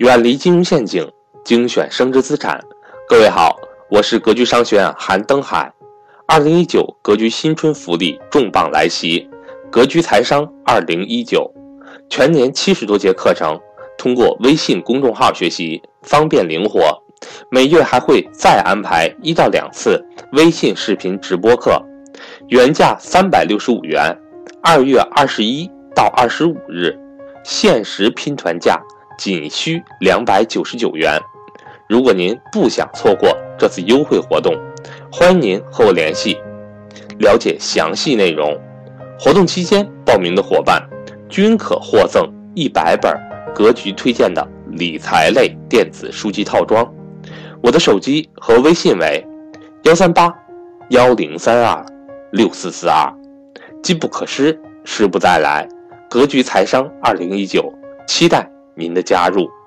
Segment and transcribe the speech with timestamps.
[0.00, 1.06] 远离金融陷阱，
[1.44, 2.58] 精选升值资产。
[3.06, 3.54] 各位好，
[3.90, 5.70] 我是格局商学院韩登海。
[6.26, 9.28] 二零一九格局新春福利重磅来袭，
[9.70, 11.52] 格局财商二零一九
[12.08, 13.60] 全年七十多节课程，
[13.98, 16.80] 通过微信公众号学习，方便灵活。
[17.50, 21.78] 每月还会再安排一到两次微信视频直播课，
[22.48, 24.16] 原价三百六十五元，
[24.62, 26.98] 二月二十一到二十五日
[27.44, 28.80] 限时拼团价。
[29.20, 31.20] 仅需两百九十九元。
[31.86, 34.56] 如果您不想错过这次优惠活动，
[35.12, 36.38] 欢迎您和我联系，
[37.18, 38.58] 了解详细内容。
[39.18, 40.82] 活动期间报名的伙伴
[41.28, 43.14] 均可获赠一百本
[43.54, 46.90] 格局推荐的理财类电子书籍套装。
[47.62, 49.22] 我的手机和微信为
[49.82, 50.34] 幺三八
[50.88, 51.84] 幺零三二
[52.32, 53.12] 六四四二，
[53.82, 55.68] 机不可失，失不再来。
[56.08, 57.70] 格局财商二零一九，
[58.06, 58.50] 期待。
[58.80, 59.59] 您的加入。